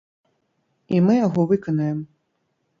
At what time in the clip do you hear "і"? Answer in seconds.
0.95-1.03